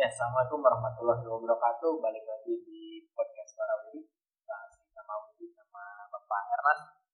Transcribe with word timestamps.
Ya, 0.00 0.08
Assalamualaikum 0.08 0.64
warahmatullahi 0.64 1.28
wabarakatuh. 1.28 2.00
Balik 2.00 2.24
lagi 2.24 2.56
di 2.64 3.04
podcast 3.12 3.52
Warawiri. 3.52 4.00
Masih 4.48 4.88
sama 4.96 5.12
Widi 5.28 5.52
sama 5.52 6.08
Bapak 6.08 6.42
Ernest. 6.56 7.04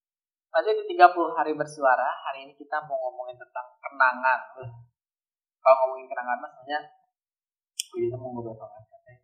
Masih 0.55 0.87
di 0.87 0.95
30 0.95 1.35
hari 1.35 1.59
bersuara. 1.59 2.07
Hari 2.07 2.47
ini 2.47 2.55
kita 2.55 2.87
mau 2.87 2.95
ngomongin 2.95 3.43
tentang 3.43 3.75
kenangan. 3.83 4.39
Uh, 4.63 4.71
Kalau 5.59 5.77
ngomongin 5.83 6.07
kenangan 6.07 6.39
mas 6.39 6.55
sebenarnya 6.55 6.81
Widi 7.91 8.07
mau 8.15 8.31
ngobrol 8.31 8.55
sama 8.55 8.79
katanya. 8.79 9.19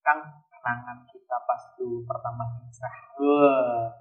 Kang, 0.00 0.20
kenangan 0.48 1.04
kita 1.04 1.36
pas 1.36 1.62
dulu 1.76 2.08
pertama 2.08 2.48
hijrah. 2.64 2.96
Wah. 3.20 3.92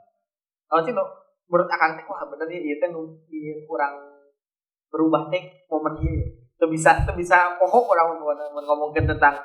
Kalau 0.71 0.81
sih 0.87 0.95
menurut 0.95 1.67
akang 1.67 1.99
teh 1.99 2.07
wah 2.07 2.23
bener 2.31 2.47
ya, 2.47 2.63
iya 2.63 2.75
teh 2.79 2.87
nu 2.95 3.27
ieu 3.27 3.59
kurang 3.67 4.23
berubah 4.87 5.27
teh 5.27 5.67
momen 5.67 5.99
tuh 5.99 6.38
bisa 6.67 7.07
tuh 7.07 7.15
bisa 7.15 7.55
pohon 7.55 7.87
orang 7.87 8.19
mau 8.19 8.35
ngomongin 8.59 9.07
tentang 9.07 9.39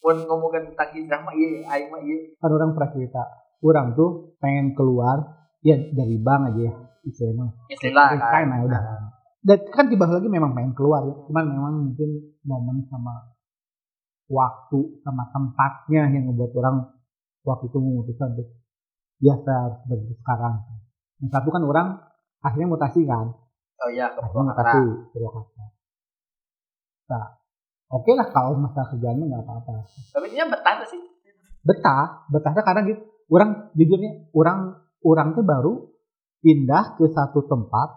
mau 0.00 0.16
ngomongin 0.16 0.72
tentang 0.72 0.88
hijrah 0.96 1.20
mah 1.20 1.34
iya 1.36 1.68
aing 1.76 1.92
mah 1.92 2.00
iya. 2.00 2.32
Kan 2.40 2.50
orang 2.56 2.72
pernah 2.72 2.90
cerita 2.96 3.22
orang 3.60 3.92
tuh 3.92 4.38
pengen 4.40 4.72
keluar 4.72 5.44
ya 5.60 5.76
dari 5.76 6.16
bank 6.16 6.54
aja 6.54 6.60
ya 6.70 6.74
istilahnya 7.04 7.46
istilah 7.68 8.16
kan. 8.16 8.32
kan 8.32 8.44
nah, 8.48 8.60
udah. 8.64 8.82
Dan 9.38 9.58
kan 9.70 9.86
tiba 9.92 10.08
lagi 10.08 10.28
memang 10.32 10.56
pengen 10.56 10.72
keluar 10.72 11.04
ya 11.04 11.14
cuman 11.28 11.44
memang 11.44 11.74
mungkin 11.92 12.10
momen 12.48 12.88
sama 12.88 13.36
waktu 14.28 14.80
sama 15.04 15.28
tempatnya 15.32 16.08
yang 16.08 16.32
ngebuat 16.32 16.52
orang 16.56 16.76
waktu 17.44 17.68
itu 17.68 17.78
memutuskan 17.80 18.32
untuk 18.36 18.48
ya 19.20 19.36
saya 19.44 19.68
harus 19.68 19.80
berhenti 19.84 20.14
sekarang. 20.24 20.54
Yang 21.20 21.30
satu 21.36 21.48
kan 21.52 21.62
orang 21.66 21.88
akhirnya 22.40 22.68
mutasi 22.72 23.04
kan? 23.04 23.36
Oh 23.78 23.90
iya 23.92 24.10
ke 24.10 24.20
akhirnya 24.22 24.54
mutasi 24.54 24.80
Purwakarta 25.12 25.12
Purwakarta 25.12 25.77
nah 27.08 27.40
oke 27.88 28.10
lah 28.12 28.28
kalau 28.30 28.60
masalah 28.60 28.92
kerjaan 28.92 29.16
mah 29.18 29.26
nggak 29.32 29.42
apa-apa. 29.44 29.88
Tapi 30.12 30.26
dia 30.32 30.44
betah 30.44 30.74
tuh 30.84 30.88
sih? 30.92 31.00
Betah 31.64 32.28
betahnya 32.28 32.62
karena 32.62 32.80
gitu. 32.84 33.02
Orang 33.28 33.72
jujurnya 33.76 34.32
orang 34.32 34.80
orang 35.04 35.36
teh 35.36 35.44
baru 35.44 35.88
pindah 36.40 36.96
ke 36.96 37.04
satu 37.12 37.44
tempat 37.44 37.88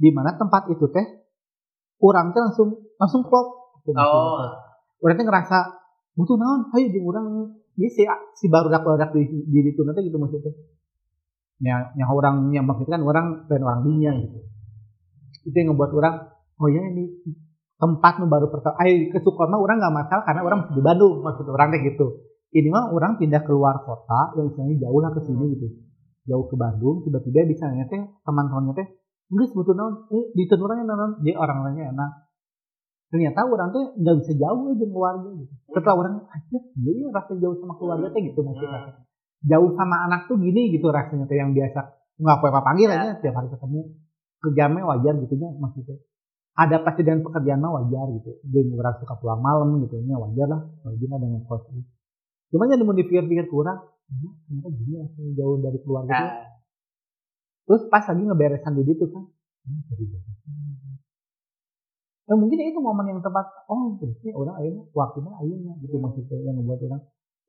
di 0.00 0.08
mana 0.14 0.36
tempat 0.36 0.72
itu 0.72 0.88
teh 0.88 1.06
orang 2.00 2.32
teh 2.32 2.40
langsung 2.40 2.68
langsung 2.96 3.24
klop. 3.24 3.60
Oh. 3.90 4.44
orang 5.00 5.16
teh 5.16 5.24
ngerasa 5.24 5.58
butuh 6.16 6.36
naon? 6.36 6.68
Ayo 6.76 6.92
jeung 6.92 7.08
orang 7.08 7.26
ini 7.80 7.88
si 7.88 8.04
si 8.36 8.46
baru 8.52 8.68
dapat 8.68 9.08
di 9.16 9.24
di 9.24 9.58
di 9.64 9.70
itu 9.72 9.80
nanti 9.84 10.04
gitu 10.04 10.20
maksudnya. 10.20 10.52
Yang 11.60 11.82
yang 11.96 12.08
orang 12.08 12.36
yang 12.52 12.64
maksudnya 12.64 13.00
kan 13.00 13.04
orang 13.04 13.26
dan 13.48 13.60
orang 13.64 13.80
dunia 13.84 14.12
gitu. 14.16 14.38
Itu 15.48 15.56
yang 15.56 15.72
ngebuat 15.72 15.90
orang 15.96 16.14
oh 16.60 16.68
ya 16.68 16.82
ini 16.92 17.04
tempat 17.80 18.20
nu 18.20 18.28
baru 18.28 18.52
pertama. 18.52 18.76
Ayo 18.84 19.08
ke 19.08 19.18
Sukma 19.24 19.56
orang 19.56 19.80
nggak 19.80 19.94
masalah 19.96 20.22
karena 20.28 20.44
orang 20.44 20.58
masih 20.62 20.76
di 20.76 20.82
Bandung 20.84 21.24
maksud 21.24 21.48
orang 21.48 21.72
teh 21.72 21.80
gitu. 21.88 22.06
Ini 22.52 22.68
mah 22.68 22.92
orang 22.92 23.16
pindah 23.16 23.40
keluar 23.48 23.80
kota 23.88 24.36
yang 24.36 24.52
misalnya 24.52 24.76
jauh 24.84 25.00
lah 25.00 25.10
ke 25.16 25.20
sini 25.24 25.44
gitu. 25.56 25.66
Jauh 26.28 26.44
ke 26.44 26.56
Bandung 26.60 27.00
tiba-tiba 27.08 27.48
di 27.48 27.56
sana 27.56 27.88
teh 27.88 28.00
teman-temannya 28.28 28.76
teh 28.76 28.86
enggak 29.32 29.48
sebetulnya 29.48 29.84
eh 30.12 30.24
di 30.36 30.44
orangnya 30.44 30.84
naon 30.92 31.10
dia 31.24 31.34
orang-orangnya 31.40 31.84
enak. 31.96 32.10
Ternyata 33.10 33.40
orang 33.48 33.68
tuh 33.72 33.84
nggak 33.96 34.14
bisa 34.22 34.32
jauh 34.36 34.62
aja 34.70 34.84
keluarga 34.84 35.28
gitu. 35.40 35.52
Setelah 35.72 35.96
orang 35.96 36.14
aja 36.28 36.58
dia 36.76 36.92
ya 37.00 37.08
rasa 37.16 37.32
jauh 37.40 37.56
sama 37.64 37.74
keluarga 37.80 38.12
teh 38.12 38.20
gitu 38.28 38.44
maksudnya. 38.44 39.08
Jauh 39.40 39.72
sama 39.72 40.04
anak 40.04 40.28
tuh 40.28 40.36
gini 40.36 40.68
gitu 40.76 40.92
rasanya 40.92 41.24
tuh 41.24 41.38
yang 41.38 41.56
biasa. 41.56 41.96
Nggak 42.20 42.36
apa 42.36 42.46
apa 42.52 42.60
panggil 42.60 42.92
aja 42.92 43.16
tiap 43.24 43.40
hari 43.40 43.48
ketemu. 43.48 43.80
Kerjanya 44.40 44.84
wajar 44.84 45.14
gitu 45.16 45.34
nya 45.36 45.48
maksudnya 45.56 45.96
ada 46.58 46.76
pasti 46.82 47.06
dengan 47.06 47.22
pekerjaan 47.22 47.62
mah 47.62 47.72
wajar 47.80 48.06
gitu. 48.20 48.30
Dia 48.42 48.62
orang 48.74 48.98
suka 48.98 49.14
pulang 49.18 49.40
malam 49.40 49.78
gitu. 49.86 50.02
Nya 50.02 50.18
wajar 50.18 50.46
lah. 50.50 50.60
Wajar 50.82 51.08
ada 51.16 51.26
ngekos 51.26 51.62
gitu. 51.70 51.90
Cuman 52.50 52.66
yang 52.66 52.82
mau 52.82 52.96
dipikir-pikir 52.96 53.46
kurang 53.46 53.86
"Hmm, 54.10 54.34
ternyata 54.42 54.68
gini 54.74 54.94
rasanya 54.98 55.32
jauh 55.38 55.56
dari 55.62 55.78
keluarga. 55.86 56.10
Nah, 56.10 56.42
terus 57.62 57.86
pas 57.86 58.02
lagi 58.02 58.22
ngeberesan 58.26 58.74
di 58.74 58.82
situ 58.82 59.06
kan. 59.06 59.22
Nah, 62.26 62.34
mungkin 62.34 62.58
itu 62.58 62.78
momen 62.82 63.06
yang 63.06 63.22
tepat. 63.22 63.46
Oh 63.70 63.94
berarti 63.94 64.34
orang 64.34 64.58
akhirnya 64.58 64.82
waktunya 64.90 65.30
akhirnya 65.38 65.72
gitu 65.78 65.96
maksudnya 66.02 66.42
yang 66.42 66.58
membuat 66.58 66.82
orang 66.90 67.02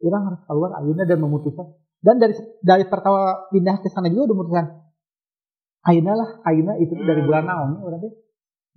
orang 0.06 0.22
harus 0.30 0.42
keluar 0.46 0.72
akhirnya 0.78 1.06
dan 1.10 1.18
memutuskan. 1.18 1.68
Dan 2.02 2.16
dari 2.22 2.38
dari 2.62 2.86
pertama 2.86 3.50
pindah 3.50 3.82
ke 3.82 3.90
sana 3.90 4.06
juga 4.14 4.30
udah 4.30 4.38
memutuskan 4.38 4.66
akhirnya 5.82 6.14
lah 6.14 6.30
akhirnya 6.46 6.74
itu 6.78 6.94
dari 6.94 7.22
bulan 7.26 7.44
naon 7.50 7.82
orang 7.82 8.00
teh 8.06 8.14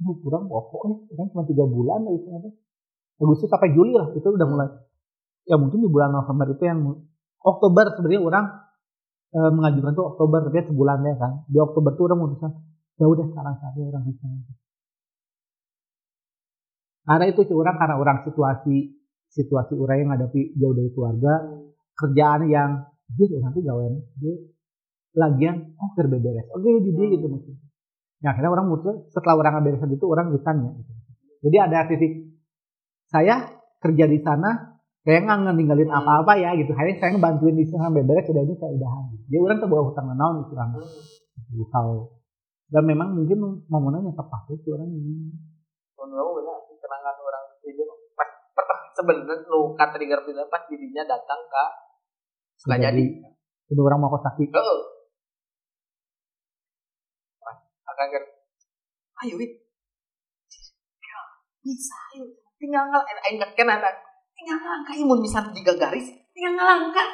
"Duh, 0.00 0.16
kurang 0.22 0.50
pokoknya 0.50 0.97
kan 1.15 1.27
cuma 1.31 1.43
tiga 1.47 1.65
bulan 1.66 2.03
itu 2.10 2.28
nanti 2.31 2.50
Agustus 3.21 3.47
sampai 3.47 3.71
Juli 3.71 3.94
lah 3.94 4.10
itu 4.10 4.27
udah 4.27 4.49
mulai. 4.49 4.69
Ya 5.47 5.55
mungkin 5.55 5.78
di 5.78 5.91
bulan 5.91 6.10
November 6.10 6.50
itu 6.50 6.65
yang 6.66 6.82
Oktober 7.44 7.94
sebenarnya 7.94 8.21
orang 8.27 8.44
eh, 9.38 9.50
mengajukan 9.55 9.93
tuh 9.94 10.05
Oktober 10.16 10.50
tapi 10.50 10.66
sebulannya 10.66 11.12
kan. 11.15 11.32
Di 11.47 11.59
Oktober 11.62 11.94
tuh 11.94 12.10
orang 12.10 12.19
memutuskan 12.27 12.50
ya 12.99 13.06
udah 13.10 13.27
sekarang 13.27 13.55
saatnya 13.59 13.84
orang 13.91 14.03
bisa 14.06 14.27
karena 17.05 17.25
itu 17.28 17.41
sih 17.44 17.56
orang 17.56 17.76
karena 17.76 17.97
orang 18.00 18.19
situasi 18.25 18.76
situasi 19.34 19.75
orang 19.76 19.97
yang 20.06 20.11
hadapi 20.16 20.55
jauh 20.56 20.72
dari 20.72 20.91
keluarga 20.94 21.32
kerjaan 21.99 22.49
yang 22.49 22.71
dia 23.19 23.38
nanti 23.43 23.61
gawean 23.61 23.99
dia 24.22 24.34
lagian 25.19 25.75
oh 25.75 25.91
kerja 25.99 26.16
beres 26.22 26.47
oke 26.55 26.65
di 26.65 26.91
dia 26.94 27.06
gitu 27.19 27.26
maksudnya 27.28 27.64
nah 28.25 28.33
akhirnya 28.33 28.51
orang 28.57 28.73
mutus 28.73 28.97
setelah 29.12 29.37
orang 29.37 29.61
beresan 29.61 29.93
itu 29.93 30.09
orang 30.09 30.33
ditanya 30.33 30.73
gitu. 30.81 30.93
jadi 31.45 31.57
ada 31.69 31.79
titik 31.93 32.33
saya 33.12 33.53
kerja 33.85 34.09
di 34.09 34.19
sana 34.25 34.81
saya 35.05 35.21
nggak 35.21 35.53
ninggalin 35.53 35.93
apa-apa 35.93 36.33
ya 36.41 36.57
gitu. 36.57 36.73
Hanya 36.73 36.97
saya 36.97 37.12
ngebantuin 37.12 37.61
di 37.61 37.69
sana 37.69 37.93
sampai 37.93 38.09
beres 38.09 38.25
sudah 38.25 38.41
ini 38.41 38.57
saya 38.57 38.73
udahan 38.73 39.05
dia 39.29 39.37
orang 39.37 39.61
tuh 39.61 39.69
bawa 39.69 39.83
hutang 39.93 40.09
naon 40.17 40.49
itu 40.49 40.57
orang 40.57 40.81
tahu 41.69 42.09
dan 42.73 42.83
memang 42.89 43.12
mungkin 43.12 43.69
momennya 43.69 44.17
tepat 44.17 44.49
itu 44.56 44.73
orang 44.73 44.89
ini. 44.89 45.37
Menurut 46.01 46.41
benar 46.41 46.56
kenangan 46.65 47.17
orang 47.21 47.45
itu 47.69 47.85
pas 48.17 48.31
pertama 48.56 48.85
sebenarnya 48.97 49.45
lu 49.53 49.77
trigger 49.77 50.21
pindah 50.25 50.49
pas 50.49 50.65
dirinya 50.73 51.05
datang 51.05 51.41
ke 51.53 51.65
suka 52.65 52.77
jadi 52.81 53.05
itu 53.69 53.81
orang 53.85 54.01
mau 54.01 54.09
kosaki 54.09 54.49
Heeh. 54.49 54.81
Pas 57.94 58.10
akan 58.10 58.10
kan 58.10 58.25
ayo 59.22 59.38
wit. 59.38 59.55
Bisa 61.62 61.94
ayo. 62.10 62.27
Tinggal 62.59 62.91
ngal 62.91 63.06
aing 63.06 63.38
kan 63.38 63.71
ada 63.71 63.91
tinggal 64.34 64.59
ngalangkah 64.59 64.94
imun 64.99 65.22
bisa 65.22 65.38
tiga 65.55 65.78
garis. 65.78 66.10
Tinggal 66.34 66.59
ngalangkah. 66.59 67.06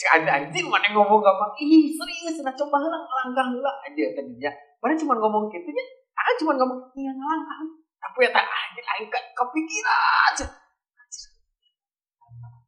Cek 0.00 0.10
ada 0.16 0.40
anjing 0.40 0.64
mana 0.72 0.88
ngomong 0.96 1.20
gampang 1.20 1.52
ih 1.60 1.92
serius 1.92 2.40
nah 2.40 2.56
coba 2.56 2.80
lah 2.80 3.04
ngalangkah 3.04 3.52
lah. 3.60 3.76
Aja 3.84 4.16
tadinya 4.16 4.48
mana 4.80 4.96
cuma 4.96 5.12
ngomong 5.20 5.52
gitu 5.52 5.68
nya 5.68 5.84
ah 6.16 6.32
cuma 6.40 6.56
ngomong 6.56 6.80
tinggal 6.96 7.12
ngalangkah. 7.20 7.58
Tapi 8.00 8.24
ya 8.24 8.30
tak 8.32 8.48
anjing 8.48 8.86
aing 8.96 9.08
ke 9.12 9.20
kepikiran 9.36 10.32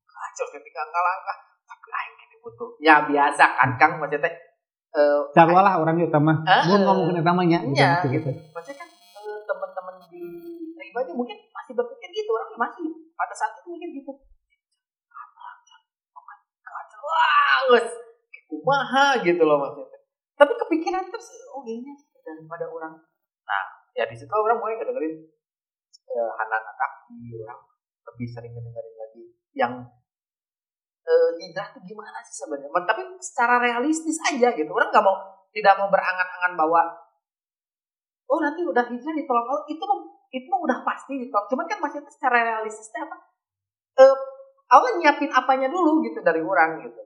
kacau 0.04 0.46
ketika 0.52 0.80
ngalangkah. 0.92 1.36
Tapi 1.64 1.88
aing 1.88 2.14
kini 2.20 2.36
butuh. 2.44 2.68
Ya 2.84 3.00
biasa 3.08 3.44
kan 3.56 3.80
kang 3.80 3.96
maksudnya 3.96 4.28
eh, 4.96 5.20
Sarwa 5.36 5.60
lah 5.60 5.74
orangnya 5.76 6.08
utama. 6.08 6.40
Ah, 6.48 6.64
Gue 6.64 6.80
ah. 6.80 6.82
ngomongin 6.88 7.20
utamanya. 7.20 7.58
Iya, 7.68 8.00
gitu, 8.02 8.16
gitu. 8.16 8.28
gitu. 8.32 8.40
Maksudnya 8.56 8.78
kan 8.80 8.88
eh, 8.88 9.38
teman-teman 9.44 9.94
di 10.08 10.24
pribadi 10.72 11.10
mungkin 11.12 11.36
masih 11.52 11.72
berpikir 11.76 12.08
gitu 12.16 12.30
orang 12.32 12.56
masih 12.56 12.84
pada 13.12 13.34
saat 13.36 13.52
itu 13.60 13.68
mungkin 13.68 13.92
gitu. 13.92 14.12
Oh 17.06 17.72
banget. 17.72 17.84
Kayak 18.30 18.44
kumaha 18.50 19.06
gitu 19.22 19.42
loh 19.42 19.58
maksudnya. 19.62 19.98
Tapi 20.36 20.52
kepikiran 20.54 21.04
terus 21.08 21.28
oh 21.54 21.64
ini 21.64 21.96
daripada 22.22 22.66
orang. 22.68 22.94
Nah, 23.46 23.62
ya 23.94 24.04
di 24.10 24.16
situ 24.18 24.30
orang 24.30 24.58
mulai 24.58 24.76
ngedengerin 24.78 25.14
eh, 26.06 26.30
Hanan 26.34 26.62
Ataki, 26.62 27.18
orang 27.46 27.60
lebih 28.12 28.26
sering 28.30 28.52
ngedengerin 28.52 28.94
lagi 28.98 29.22
yang 29.56 29.72
eh, 31.06 31.30
hijrah 31.38 31.66
tuh 31.70 31.82
gimana 31.86 32.18
sih 32.26 32.42
sebenarnya? 32.42 32.82
Tapi 32.82 33.02
secara 33.22 33.62
realistis 33.62 34.18
aja 34.26 34.50
gitu. 34.52 34.70
Orang 34.74 34.90
nggak 34.90 35.04
mau 35.06 35.16
tidak 35.54 35.74
mau 35.78 35.88
berangan-angan 35.88 36.52
bahwa 36.58 36.82
oh 38.26 38.38
nanti 38.42 38.60
udah 38.66 38.84
hijrah 38.90 39.14
ditolak 39.14 39.46
Allah 39.46 39.64
itu 39.70 39.84
itu 40.34 40.50
udah 40.50 40.78
pasti 40.82 41.14
ditolak. 41.22 41.46
Cuman 41.46 41.66
kan 41.70 41.78
masih 41.78 42.02
secara 42.10 42.42
realistisnya 42.42 43.06
apa? 43.06 43.16
Eh, 43.96 44.16
Allah 44.66 44.90
nyiapin 44.98 45.30
apanya 45.30 45.70
dulu 45.70 46.02
gitu 46.02 46.18
dari 46.26 46.42
orang 46.42 46.82
gitu. 46.82 47.00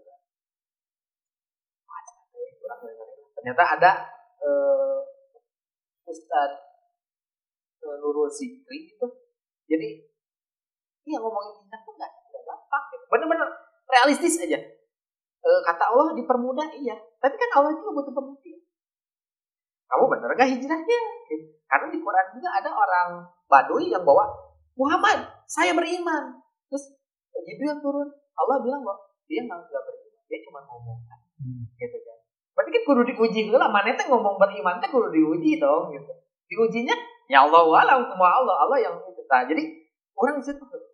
Ternyata 3.37 3.65
ada 3.77 3.93
eh, 4.41 4.99
Ustadz 6.09 6.61
eh, 7.85 7.97
Nurul 8.01 8.33
Zikri 8.33 8.89
gitu. 8.89 9.07
Jadi 9.69 10.09
iya 11.07 11.17
ngomongin 11.21 11.63
hijrah 11.63 11.81
tuh 11.85 11.93
nggak 11.95 12.13
gampang 12.49 12.85
gitu. 12.97 13.05
Bener-bener 13.13 13.70
realistis 13.91 14.39
aja. 14.41 14.59
Eh, 15.41 15.61
kata 15.67 15.85
Allah 15.91 16.15
dipermudah 16.15 16.69
iya, 16.79 16.95
tapi 17.19 17.35
kan 17.35 17.51
Allah 17.59 17.75
itu 17.75 17.83
butuh 17.91 18.13
pembuktian. 18.15 18.61
Kamu 19.91 20.07
bener 20.07 20.31
gak 20.39 20.51
hijrahnya? 20.55 21.01
Karena 21.67 21.87
di 21.91 21.99
Quran 21.99 22.27
juga 22.35 22.49
ada 22.55 22.71
orang 22.71 23.09
Baduy 23.51 23.91
yang 23.91 24.07
bawa 24.07 24.31
Muhammad, 24.79 25.27
saya 25.51 25.75
beriman. 25.75 26.39
Terus 26.71 26.95
Jibril 27.43 27.79
turun. 27.83 28.09
Allah 28.39 28.63
bilang 28.63 28.83
bahwa 28.87 29.11
dia 29.27 29.43
nggak 29.43 29.59
beriman, 29.67 30.23
dia 30.31 30.39
cuma 30.47 30.61
ngomong 30.67 30.99
Hmm. 31.41 31.65
gitu 31.81 31.97
kan. 32.05 32.19
Berarti 32.53 32.71
kan 32.77 32.83
kudu 32.85 33.03
diuji 33.09 33.49
dulu 33.49 33.57
lah, 33.57 33.73
mana 33.73 33.97
teh 33.97 34.05
ngomong 34.05 34.37
beriman 34.37 34.77
teh 34.77 34.93
kudu 34.93 35.09
diuji 35.09 35.57
dong 35.57 35.89
gitu. 35.97 36.13
Diujinya 36.53 36.93
ya 37.33 37.49
Allah 37.49 37.65
alam 37.81 38.05
semua 38.13 38.29
Allah 38.29 38.61
Allah 38.61 38.77
yang 38.77 39.01
itu. 39.01 39.25
Nah, 39.25 39.49
jadi 39.49 39.65
orang 40.13 40.37
di 40.37 40.45
situ 40.45 40.61
harus 40.61 40.85
uji. 40.85 40.90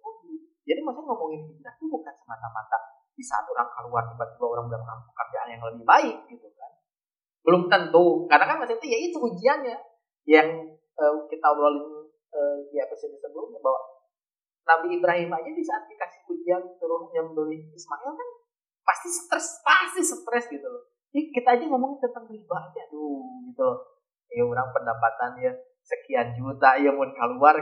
Jadi 0.66 0.80
maksudnya 0.82 1.14
ngomongin 1.14 1.40
hijrah 1.46 1.74
itu 1.78 1.86
bukan 1.86 2.14
semata-mata 2.18 2.78
di 3.14 3.22
saat 3.24 3.46
orang 3.48 3.70
keluar 3.70 4.02
tiba-tiba 4.12 4.44
orang 4.44 4.64
udah 4.66 4.80
melakukan 4.82 5.06
pekerjaan 5.14 5.48
yang 5.54 5.62
lebih 5.62 5.84
baik 5.86 6.16
gitu 6.26 6.46
kan. 6.58 6.72
Belum 7.46 7.62
tentu, 7.70 8.26
karena 8.26 8.44
kan 8.50 8.56
maksudnya 8.58 8.88
ya 8.90 8.98
itu 8.98 9.16
ujiannya 9.22 9.76
yang 10.26 10.48
eh, 10.74 11.14
kita 11.30 11.46
obrolin 11.54 12.10
eh, 12.10 12.56
di 12.68 12.76
episode 12.82 13.14
sebelumnya 13.22 13.62
bahwa 13.62 13.80
Nabi 14.66 14.98
Ibrahim 14.98 15.30
aja 15.30 15.50
di 15.54 15.62
saat 15.62 15.86
dikasih 15.86 16.26
ujian 16.26 16.62
suruh 16.74 17.06
nyembelih 17.14 17.70
Ismail 17.70 18.12
kan 18.18 18.28
pasti 18.82 19.08
stres, 19.14 19.62
pasti 19.62 20.02
stres 20.02 20.50
gitu 20.50 20.66
loh. 20.66 20.90
Jadi 21.14 21.30
kita 21.30 21.54
aja 21.54 21.64
ngomongin 21.70 22.02
tentang 22.02 22.26
riba 22.26 22.56
aja, 22.58 22.82
gitu 22.90 23.62
loh. 23.62 23.78
Ya 24.26 24.42
orang 24.42 24.68
pendapatannya 24.74 25.54
sekian 25.86 26.34
juta 26.34 26.74
ya 26.82 26.90
mau 26.90 27.06
keluar, 27.06 27.56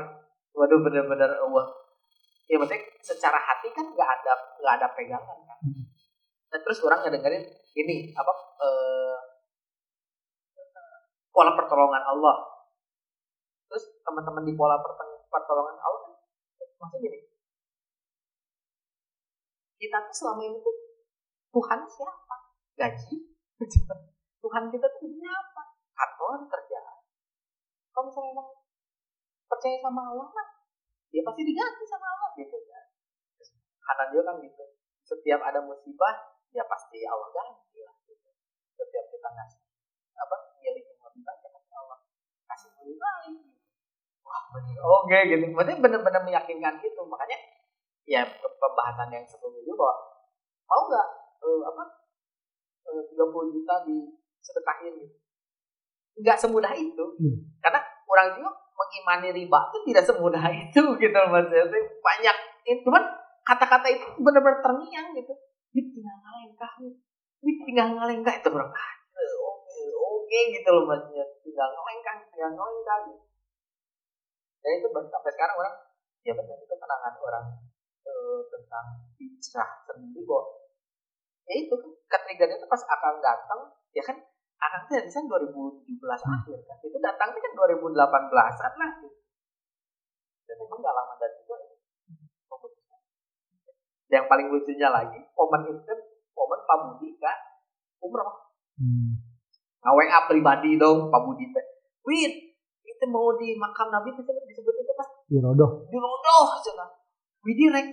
waduh 0.56 0.80
bener-bener 0.80 1.36
wah. 1.52 1.83
Ya 2.44 2.56
maksudnya 2.60 2.84
secara 3.00 3.40
hati 3.40 3.72
kan 3.72 3.88
nggak 3.88 4.10
ada 4.20 4.32
nggak 4.60 4.74
ada 4.80 4.86
pegangan 4.92 5.38
kan. 5.48 5.58
Dan 6.52 6.60
terus 6.60 6.78
orang 6.84 7.02
ngedengerin 7.02 7.44
ini 7.74 8.12
apa 8.14 8.32
eh, 8.60 9.18
pola 11.32 11.52
pertolongan 11.56 12.04
Allah. 12.04 12.36
Terus 13.66 13.84
teman-teman 14.06 14.44
di 14.46 14.54
pola 14.54 14.78
pertolongan 15.32 15.78
Allah 15.80 16.00
kan 16.04 16.14
maksudnya 16.84 17.08
gini. 17.08 17.18
Kita 19.80 19.96
tuh 20.08 20.14
selama 20.14 20.42
ini 20.44 20.58
tuh 20.60 20.76
Tuhan 21.54 21.80
siapa? 21.88 22.36
Gaji? 22.76 23.16
Tuhan 24.44 24.64
kita 24.68 24.86
tuh 24.86 25.00
sebenarnya 25.00 25.32
apa? 25.32 25.62
Kantor, 25.94 26.38
kerjaan. 26.50 26.98
Kalau 27.94 28.04
misalnya 28.10 28.30
emang 28.34 28.48
percaya 29.46 29.78
sama 29.78 30.02
Allah 30.10 30.28
mah, 30.34 30.48
ya 31.14 31.22
pasti 31.22 31.42
diganti 31.46 31.84
sama 31.86 32.06
Allah 32.10 32.30
gitu 32.34 32.56
kan. 32.66 32.84
Terus, 33.38 33.50
Karena 33.84 34.04
dia 34.10 34.22
kan 34.24 34.36
gitu. 34.40 34.64
Setiap 35.04 35.40
ada 35.44 35.60
musibah, 35.60 36.14
ya 36.56 36.64
pasti 36.64 37.04
Allah 37.04 37.28
ganti 37.28 37.78
lah 37.84 37.96
gitu. 38.08 38.28
Setiap 38.80 39.04
kita 39.12 39.28
ngasih 39.28 39.60
apa 40.16 40.36
milih 40.56 40.82
yang 40.82 40.98
lebih 41.04 41.22
banyak 41.22 41.50
pasti 41.52 41.72
Allah 41.76 41.98
kasih 42.48 42.68
lebih 42.80 42.96
baik. 42.96 43.36
Gitu. 43.36 43.52
Wah 44.24 44.42
bener, 44.56 44.76
oke 44.80 45.18
gitu. 45.28 45.44
Berarti 45.52 45.72
benar-benar 45.78 46.22
meyakinkan 46.24 46.74
gitu. 46.80 47.00
Makanya 47.04 47.38
ya 48.04 48.24
pembahasan 48.60 49.08
yang 49.12 49.24
sebelumnya 49.24 49.64
juga 49.64 49.84
bahwa 49.84 49.96
mau 50.64 50.82
nggak 50.88 51.08
eh, 51.44 51.62
apa 51.68 51.82
eh, 52.88 53.02
30 53.12 53.54
juta 53.56 53.74
disedekahin 53.88 54.94
gitu 55.00 55.16
nggak 56.14 56.38
semudah 56.38 56.70
itu 56.78 57.04
Hmm. 57.18 57.36
karena 57.58 57.80
orang 58.06 58.38
juga 58.38 58.50
mengimani 58.74 59.28
riba 59.34 59.58
itu 59.70 59.78
tidak 59.90 60.04
semudah 60.06 60.44
itu 60.62 60.82
gitu 61.00 61.18
maksudnya 61.26 61.82
banyak 61.98 62.36
ini 62.70 62.80
cuman 62.86 63.02
kata-kata 63.44 63.86
itu 63.92 64.06
benar-benar 64.18 64.64
terngiang 64.64 65.12
gitu. 65.12 65.32
Wih, 65.76 65.86
tinggal 65.92 66.16
ngalengkah 66.24 66.72
tinggal 67.44 67.88
ngalengkah 67.92 68.34
itu 68.40 68.48
orang 68.48 68.72
oke 68.72 69.82
oke 69.92 70.38
gitu 70.54 70.68
loh 70.72 70.84
maksudnya 70.88 71.24
tinggal 71.44 71.68
ngalengkah 71.68 72.14
tinggal 72.32 72.50
ngalengkah 72.56 72.98
gitu. 73.10 73.24
Dan 74.64 74.70
itu 74.80 74.88
sampai 74.88 75.30
sekarang 75.36 75.56
orang 75.60 75.74
ya 76.24 76.32
benar 76.32 76.56
itu 76.56 76.74
kenangan 76.74 77.14
orang 77.20 77.44
eh, 78.08 78.40
tentang 78.48 78.86
hijrah 79.20 79.70
sendiri 79.84 80.24
kok. 80.24 80.44
Ya 81.44 81.54
itu 81.60 81.74
kan 81.76 81.90
ketriggernya 82.08 82.56
itu 82.56 82.66
pas 82.70 82.80
akan 82.80 83.20
datang 83.20 83.60
ya 83.92 84.00
kan 84.00 84.16
akan 84.64 84.80
tuh 84.88 84.92
dari 84.96 85.10
sana 85.12 85.28
2017 85.28 85.84
akhir 86.08 86.58
kan. 86.64 86.76
Itu 86.80 86.96
datangnya 86.96 87.40
kan 87.44 87.52
2018an 87.52 88.72
lah 88.80 88.90
gitu. 89.04 89.18
dan 90.44 90.60
emang 90.60 90.80
gak 90.80 90.92
lama 90.96 91.14
dari 91.20 91.36
itu. 91.40 91.54
Yang 94.14 94.26
paling 94.30 94.46
lucunya 94.46 94.88
lagi 94.94 95.18
momen 95.34 95.74
itu 95.74 95.94
momen 96.38 96.60
Pak 96.62 96.78
Budi 96.86 97.18
kan 97.18 97.38
umroh. 97.98 98.54
Hmm. 98.78 99.18
WA 99.84 100.18
pribadi 100.30 100.78
dong 100.78 101.10
Pak 101.10 101.20
Budi 101.26 101.50
teh. 101.50 101.66
Wid 102.06 102.32
itu 102.84 103.04
mau 103.10 103.34
di 103.34 103.58
makam 103.58 103.90
Nabi 103.90 104.14
itu 104.14 104.22
disebut 104.22 104.74
itu 104.78 104.92
pas 104.94 105.08
Dirodoh. 105.26 105.88
dirodoh 105.88 106.60
cenah 106.62 106.90
Widi 107.42 107.72
rek 107.72 107.88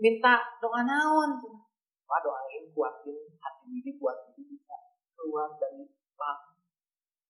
minta 0.00 0.42
doa 0.58 0.80
naon 0.82 1.38
cenah 1.38 1.62
Wah 2.10 2.18
doain 2.18 2.66
kuatin 2.74 3.16
hati 3.38 3.64
Widi 3.70 3.94
buat 4.00 4.34
Widi 4.34 4.58
bisa 4.58 4.74
keluar 5.14 5.54
dari 5.54 5.86
bang 6.18 6.38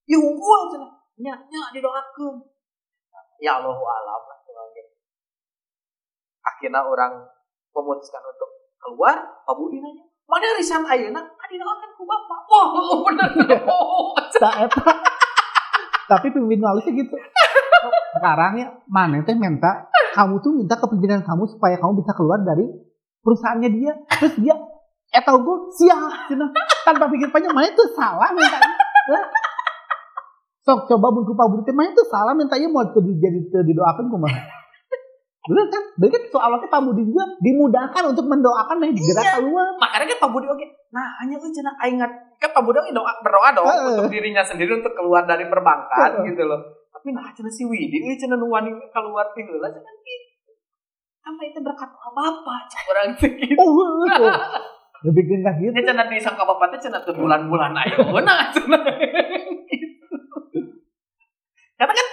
ya 0.09 0.17
unggul 0.17 0.61
cenah 0.73 0.93
nya 1.21 1.37
nya 1.37 1.63
didoakeun. 1.77 2.41
Ya 3.41 3.57
Allah 3.57 3.77
alam 3.77 4.23
lah 4.29 4.41
akhirnya 6.61 6.85
orang 6.85 7.13
memutuskan 7.75 8.23
untuk 8.25 8.49
keluar 8.81 9.17
Pak 9.47 9.55
Budi 9.55 9.79
nanya 9.79 10.05
mana 10.31 10.47
risan 10.55 10.87
ayeuna 10.87 11.21
kan 11.27 11.49
didoakan 11.51 11.91
ku 11.99 12.03
bapak 12.07 12.41
wah 12.47 12.69
bener 13.11 13.31
oh, 13.67 14.15
Tak 14.39 14.55
eta. 14.71 14.93
Tapi 16.07 16.27
pemimpin 16.35 16.59
Malaysia 16.59 16.91
gitu. 16.91 17.15
Sekarang 18.19 18.59
ya, 18.59 18.67
mana 18.91 19.23
teh 19.23 19.37
minta 19.37 19.87
kamu 20.17 20.43
tuh 20.43 20.51
minta 20.59 20.75
ke 20.75 20.87
pimpinan 20.91 21.23
kamu 21.23 21.47
supaya 21.47 21.79
kamu 21.79 22.03
bisa 22.03 22.15
keluar 22.19 22.43
dari 22.43 22.67
perusahaannya 23.23 23.71
dia. 23.71 23.93
Terus 24.19 24.35
dia 24.43 24.55
eh 25.11 25.23
tau 25.27 25.43
gue 25.43 25.57
siap 25.75 26.31
cina. 26.31 26.47
tanpa 26.87 27.11
pikir 27.11 27.35
panjang 27.35 27.51
mana 27.51 27.67
itu 27.67 27.83
salah 27.99 28.31
minta 28.31 28.63
sok 30.63 30.87
coba 30.87 31.11
buku 31.11 31.35
pak 31.35 31.47
budi 31.51 31.73
mana 31.75 31.91
itu 31.91 32.05
salah 32.07 32.31
mintanya 32.31 32.71
mau 32.71 32.87
jadi 32.87 33.41
didoakan 33.67 34.07
kumaha 34.07 34.39
bener 35.43 35.65
kan? 35.67 35.83
Bener 35.97 36.11
kan 36.11 36.23
soalnya 36.29 36.67
pak 36.67 36.81
budi 36.81 37.03
juga 37.03 37.25
dimudahkan 37.39 38.03
untuk 38.07 38.25
mendoakan 38.25 38.77
yang 38.79 38.93
digerak 38.93 39.25
Iya. 39.25 39.33
keluar. 39.37 39.67
Makanya 39.77 40.07
kan 40.07 40.19
Pak 40.21 40.31
Budi 40.31 40.47
oke. 40.47 40.67
Nah 40.91 41.07
hanya 41.17 41.37
tuh 41.37 41.49
cenah 41.49 41.75
aing 41.81 41.97
ngat 41.97 42.13
kan 42.37 42.51
Pak 42.51 42.61
Budi 42.61 42.79
doa 42.91 43.13
berdoa 43.21 43.49
dong 43.51 43.65
Heeh. 43.65 43.89
untuk 43.97 44.11
dirinya 44.11 44.43
sendiri 44.43 44.77
untuk 44.77 44.93
keluar 44.93 45.25
dari 45.25 45.47
perbankan 45.47 46.21
Heeh. 46.21 46.29
gitu 46.29 46.45
loh. 46.45 46.61
Tapi 46.91 47.09
nah 47.11 47.31
cenah 47.31 47.49
si 47.49 47.65
Widi 47.65 47.89
ini 47.99 48.15
cenah 48.15 48.37
nu 48.37 48.47
wani 48.47 48.69
keluar 48.91 49.33
ti 49.33 49.41
heula 49.41 49.67
cenah 49.67 49.95
gitu 49.99 50.29
apa 51.21 51.41
itu 51.43 51.61
berkat 51.61 51.87
apa 51.87 52.21
apa 52.27 52.55
cak 52.67 52.83
orang 52.87 53.13
gitu 53.13 53.55
oh, 53.55 53.71
oh. 54.03 54.37
lebih 55.03 55.23
genggas 55.27 55.57
gitu. 55.57 55.71
Dia 55.71 55.85
cenah 55.87 56.07
disangka 56.07 56.43
bapak 56.43 56.75
teh 56.75 56.81
cenah 56.83 57.01
teu 57.01 57.13
bulan-bulan 57.15 57.73
ayo. 57.79 57.97
Cenah 58.13 58.41
Gitu. 59.71 60.17
karena 61.77 61.93
kan 61.93 62.07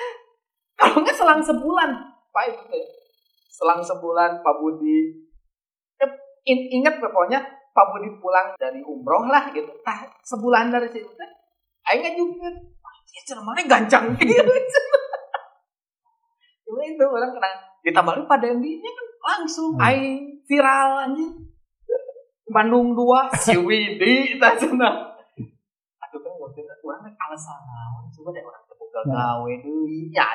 kalau 0.78 0.98
nggak 1.02 1.12
selang 1.14 1.42
sebulan 1.42 1.90
Pak 2.30 2.44
itu 2.48 2.64
selang 3.58 3.82
sebulan 3.82 4.46
Pak 4.46 4.56
Budi. 4.62 5.18
Eh, 5.98 6.10
in- 6.46 6.70
ingat 6.78 7.02
pokoknya 7.02 7.42
Pak 7.74 7.86
Budi 7.90 8.14
pulang 8.22 8.54
dari 8.62 8.86
umroh 8.86 9.26
lah 9.26 9.50
gitu. 9.50 9.74
Tah 9.82 10.06
sebulan 10.22 10.70
dari 10.70 10.86
situ 10.94 11.10
teh 11.10 11.30
aing 11.90 12.14
juga 12.14 12.54
ya 13.10 13.22
cenah 13.26 13.42
mana 13.42 13.66
gancang. 13.66 14.14
Gitu. 14.22 14.54
Cuma 16.68 16.84
itu 16.84 17.02
orang 17.02 17.32
kena 17.34 17.50
ditambah 17.82 18.14
lagi 18.14 18.28
pada 18.28 18.46
endingnya 18.52 18.92
kan 18.92 19.08
langsung 19.26 19.74
Hmm. 19.74 19.88
aing 19.90 20.44
viral 20.46 20.90
anjing. 21.10 21.32
Bandung 22.48 22.94
2 22.96 23.34
si 23.36 23.56
Widi 23.58 24.16
tak 24.42 24.56
aduh 24.62 26.20
kan 26.24 26.34
waktu 26.40 26.60
itu 26.64 26.74
orang 26.88 27.12
alasan 27.12 27.60
naon 27.68 28.08
coba 28.14 28.32
deh 28.32 28.44
orang 28.46 28.64
Ya. 28.98 29.14
gawe 29.14 29.54
deui 29.62 30.10
ya 30.10 30.26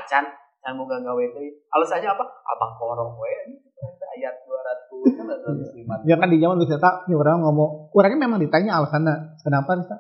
can 0.62 0.73
can 0.73 0.78
boga 0.78 0.97
gawe 1.02 1.25
deui 1.35 1.50
alasannya 1.75 2.09
apa 2.09 2.25
abang 2.25 2.73
korong 2.78 3.19
we 3.19 3.59
ayat 4.14 4.35
200 4.47 5.19
kan 5.19 5.26
205 5.26 6.09
Ya 6.09 6.14
kan 6.21 6.28
di 6.31 6.38
zaman 6.38 6.61
wisata, 6.62 7.09
ini 7.09 7.16
orang 7.19 7.42
ngomong, 7.42 7.90
orangnya 7.97 8.28
memang 8.28 8.38
ditanya 8.38 8.78
alasannya, 8.78 9.40
kenapa 9.42 9.75
Risa? 9.81 9.97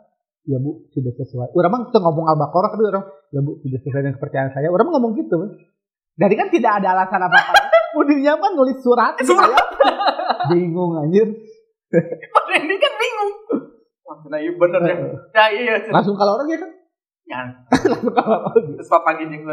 Ya 0.46 0.58
bu, 0.60 0.86
tidak 0.94 1.16
sesuai. 1.18 1.50
Orang 1.56 1.70
mah 1.72 1.80
kita 1.90 1.98
ngomong 1.98 2.26
al-baqarah, 2.30 2.70
tapi 2.76 2.84
orang, 2.86 3.04
ya 3.32 3.40
bu, 3.42 3.58
tidak 3.64 3.80
sesuai 3.82 4.02
dengan 4.04 4.16
kepercayaan 4.20 4.50
saya. 4.54 4.68
Orang 4.70 4.90
mah 4.90 4.94
ngomong 5.00 5.12
gitu. 5.18 5.38
Jadi 6.18 6.34
kan 6.36 6.48
tidak 6.52 6.72
ada 6.82 6.88
alasan 6.98 7.22
apa-apa. 7.24 7.62
Mudirnya 7.96 8.36
kan 8.36 8.52
nulis 8.54 8.78
surat. 8.84 9.16
gitu 9.16 9.32
Surat. 9.32 9.48
ya. 9.50 9.64
Bingung 10.52 10.98
anjir. 10.98 11.28
pada 12.32 12.54
ini 12.56 12.74
kan 12.80 12.92
bingung 12.96 13.32
nah 14.32 14.38
iya 14.40 14.52
bener 14.56 14.80
ya 14.80 14.96
ya 15.34 15.44
iya. 15.52 15.74
Langsung 15.92 16.16
kalau 16.16 16.40
orang 16.40 16.48
ya 16.48 16.58
kan. 16.60 16.70
Langsung 17.92 18.12
kalau 18.16 18.36
orang 18.48 18.64
terus 18.76 18.88
papa 18.88 19.10
gini 19.20 19.44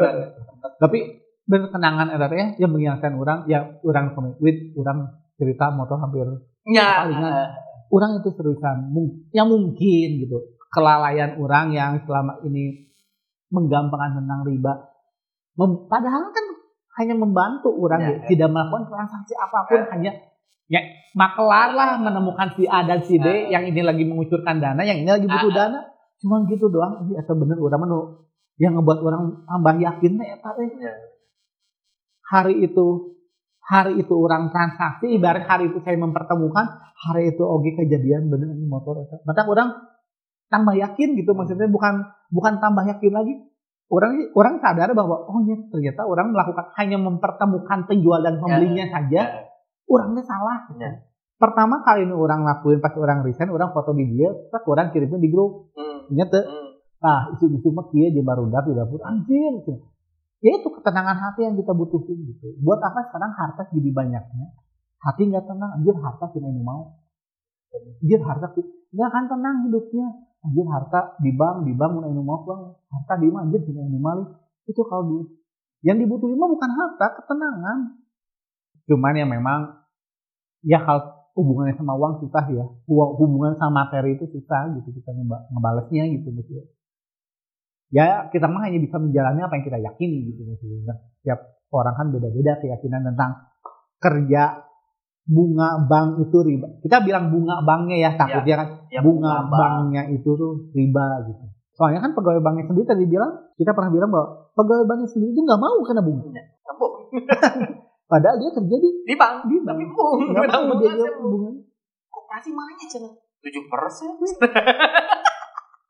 Tapi 0.59 0.99
bener 1.49 1.73
kenangan 1.73 2.07
ada 2.13 2.29
ya 2.29 2.53
yang 2.61 2.69
mengingatkan 2.69 3.17
orang, 3.17 3.49
ya 3.49 3.79
orang 3.81 4.13
komit, 4.13 4.37
with 4.37 4.59
orang 4.77 5.09
cerita 5.35 5.71
motor 5.71 5.97
hampir 5.97 6.27
ya. 6.69 7.07
Palingan. 7.07 7.33
orang 7.89 8.21
itu 8.21 8.29
seriusan 8.37 8.93
yang 9.33 9.49
mungkin 9.49 10.09
gitu. 10.21 10.37
Kelalaian 10.69 11.41
orang 11.41 11.73
yang 11.73 11.91
selama 12.05 12.37
ini 12.45 12.93
menggampangkan 13.49 14.21
tentang 14.21 14.45
riba. 14.45 14.73
Mem- 15.57 15.89
padahal 15.89 16.29
kan 16.29 16.45
hanya 17.01 17.15
membantu 17.17 17.73
orang 17.73 17.99
Ya, 17.99 18.11
ya, 18.13 18.27
tidak 18.29 18.49
melakukan 18.53 18.85
transaksi 18.91 19.33
apa 19.33 19.65
pun 19.65 19.81
hanya 19.89 20.11
ya 20.69 20.81
makelar 21.17 21.73
lah 21.73 21.97
menemukan 21.97 22.53
si 22.53 22.69
A 22.69 22.85
dan 22.85 23.01
si 23.01 23.17
B 23.17 23.25
Ya. 23.25 23.57
yang 23.57 23.65
ini 23.65 23.81
lagi 23.81 24.05
mengucurkan 24.05 24.61
dana 24.61 24.85
yang 24.85 25.01
ini 25.01 25.09
lagi 25.09 25.25
butuh 25.25 25.49
Ah, 25.49 25.57
dana. 25.65 25.79
Cuma 26.21 26.43
gitu 26.45 26.67
doang. 26.69 27.09
Ini 27.09 27.23
atau 27.23 27.33
bener 27.33 27.57
orang 27.57 27.81
nu 27.89 27.99
yang 28.59 28.75
ngebuat 28.75 28.99
orang 29.01 29.23
tambah 29.43 29.75
yakin 29.79 30.11
teh 30.15 30.27
eta 30.29 30.49
teh 30.53 30.67
Ya. 30.77 30.93
hari 32.29 32.61
itu 32.61 33.15
hari 33.63 34.01
itu 34.01 34.13
orang 34.13 34.49
transaksi 34.49 35.15
ibarat 35.15 35.45
hari 35.45 35.69
itu 35.71 35.79
saya 35.81 35.97
mempertemukan 35.97 36.65
hari 36.99 37.31
itu 37.31 37.41
oke 37.41 37.69
kejadian 37.75 38.27
bener 38.27 38.51
ini 38.51 38.65
motor 38.65 38.99
eta 38.99 39.21
maka 39.23 39.45
orang 39.45 39.69
tambah 40.49 40.75
yakin 40.75 41.15
gitu 41.15 41.31
maksudnya 41.31 41.69
bukan 41.69 42.03
bukan 42.29 42.57
tambah 42.57 42.83
yakin 42.85 43.13
lagi 43.13 43.33
orang 43.89 44.29
orang 44.33 44.55
sadar 44.61 44.93
bahwa 44.93 45.25
oh 45.25 45.39
ya 45.45 45.57
ternyata 45.69 46.05
orang 46.05 46.29
melakukan 46.29 46.73
hanya 46.77 46.97
mempertemukan 46.97 47.79
penjual 47.85 48.19
dan 48.21 48.37
pembelinya 48.37 48.85
saja 48.89 49.21
Ya. 49.23 49.41
orangnya 49.89 50.21
salah 50.21 50.69
Ya. 50.75 51.05
pertama 51.39 51.81
kali 51.81 52.05
ini 52.05 52.13
orang 52.13 52.43
lakuin 52.43 52.77
pas 52.77 52.93
orang 52.93 53.23
resign 53.23 53.49
orang 53.49 53.71
foto 53.71 53.93
di 53.93 54.05
dia 54.09 54.29
terus 54.29 54.65
orang 54.67 54.91
kirimnya 54.91 55.17
di 55.17 55.29
grup 55.31 55.71
Hmm. 55.73 56.05
Hmm. 56.09 56.68
Nah 56.99 57.31
isu-isu 57.31 57.71
kieu 57.91 58.11
di 58.11 58.21
barudak 58.23 58.67
di 58.67 58.75
dapur. 58.75 58.99
Anjir 59.07 59.63
gitu. 59.63 59.73
ya 60.39 60.55
itu 60.55 60.67
ketenangan 60.71 61.15
hati 61.19 61.47
yang 61.47 61.55
kita 61.55 61.71
butuhin 61.71 62.27
gitu. 62.27 62.55
Buat 62.63 62.79
apa 62.83 63.07
sekarang 63.11 63.31
harta 63.35 63.67
jadi 63.71 63.89
banyaknya? 63.91 64.47
Hati 64.99 65.31
nggak 65.31 65.47
tenang 65.47 65.79
anjir 65.79 65.95
harta 65.95 66.27
cuma 66.35 66.51
ini 66.51 66.63
mau. 66.63 66.99
Anjir 68.03 68.19
harta 68.19 68.51
nggak 68.55 69.07
akan 69.07 69.25
tenang 69.31 69.55
hidupnya. 69.67 70.07
Anjir 70.43 70.67
harta 70.67 70.99
di 71.23 71.31
bank 71.35 71.67
di 71.67 71.73
bank 71.75 71.91
mau 71.99 72.11
mau 72.23 72.39
bang 72.43 72.61
harta 72.91 73.13
di 73.19 73.27
mana 73.31 73.47
anjir 73.47 73.63
cuma 73.67 73.83
ini 73.83 73.99
mali 73.99 74.23
itu 74.67 74.81
kalau 74.85 75.03
duit 75.07 75.27
yang 75.81 75.97
dibutuhin 75.99 76.35
mah 76.35 76.51
bukan 76.51 76.71
harta 76.71 77.05
ketenangan. 77.23 77.79
Cuman 78.91 79.15
ya 79.15 79.23
memang 79.23 79.59
ya 80.67 80.83
kalau 80.83 81.31
hubungannya 81.35 81.79
sama 81.79 81.95
uang 81.95 82.27
susah 82.27 82.43
ya. 82.51 82.67
Hu- 82.87 83.15
hubungan 83.15 83.55
sama 83.55 83.87
materi 83.87 84.19
itu 84.19 84.27
susah 84.27 84.75
gitu 84.75 84.91
kita 84.99 85.15
ngeba- 85.15 85.47
ngebalesnya 85.55 86.03
gitu 86.11 86.35
maksudnya 86.35 86.67
ya 87.89 88.05
kita 88.27 88.45
mah 88.45 88.61
hanya 88.61 88.77
bisa 88.77 88.95
menjalani 88.95 89.39
apa 89.39 89.53
yang 89.53 89.65
kita 89.65 89.79
yakini 89.79 90.17
gitu 90.27 90.41
maksudnya 90.45 90.93
setiap 91.15 91.39
orang 91.69 91.93
kan 91.93 92.07
beda-beda 92.09 92.57
keyakinan 92.57 93.01
tentang 93.03 93.31
kerja 93.97 94.65
bunga 95.23 95.69
bank 95.83 96.09
itu 96.19 96.37
riba 96.39 96.67
kita 96.79 97.01
bilang 97.01 97.29
bunga 97.29 97.61
banknya 97.61 97.97
ya 97.99 98.11
takutnya 98.15 98.55
kan 98.57 98.67
Ya, 98.89 99.01
bunga 99.01 99.43
bank. 99.43 99.53
banknya 99.53 100.03
itu 100.09 100.29
tuh 100.31 100.69
riba 100.71 101.05
gitu 101.25 101.45
soalnya 101.71 101.99
kan 101.99 102.11
pegawai 102.11 102.39
banknya 102.39 102.65
sendiri 102.65 102.85
tadi 102.87 103.05
bilang 103.05 103.31
kita 103.53 103.71
pernah 103.71 103.89
bilang 103.89 104.09
bahwa 104.09 104.27
pegawai 104.51 104.85
banknya 104.85 105.07
sendiri 105.07 105.31
itu 105.31 105.41
nggak 105.41 105.59
mau 105.59 105.77
kena 105.81 106.01
bunga 106.01 106.41
Sambung. 106.59 106.93
padahal 108.11 108.35
dia 108.37 108.49
kerja 108.51 108.75
di 108.75 108.89
Di 109.03 109.15
bank. 109.15 109.45
di 109.45 109.55
Tapi 109.59 109.65
bank 109.79 109.91
bung. 109.91 110.19
nggak 110.33 110.49
mau 110.49 110.75
dia 110.77 110.93
dia 110.93 111.11
bung. 111.15 111.29
bunga 111.31 111.49
Koperasi 112.09 112.49
mana 112.51 112.73
cina? 112.81 113.09
Tujuh 113.39 113.63
persen. 113.65 114.09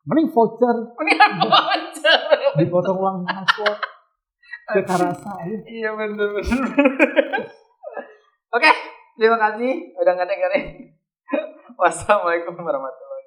mending 0.10 0.34
voucher 0.34 0.76
apa 0.98 1.60
aja? 1.78 2.14
dipotong 2.58 2.98
uang 2.98 3.18
transport 3.30 3.78
ke 4.70 4.82
Karasa 4.86 5.34
ya. 5.46 5.58
Iya 5.66 5.90
bener 5.94 6.30
bener. 6.34 6.62
Oke, 8.58 8.70
terima 9.18 9.38
kasih 9.38 9.94
udah 9.94 10.14
ngedengerin. 10.18 10.66
Wassalamualaikum 11.82 12.58
warahmatullahi 12.58 13.09